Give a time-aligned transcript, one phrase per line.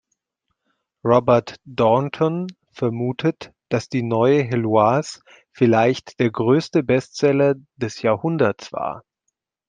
[1.03, 5.21] Robert Darnton vermutet, dass "Die neue Heloise"
[5.53, 9.03] „vielleicht der größte Bestseller des Jahrhunderts war“.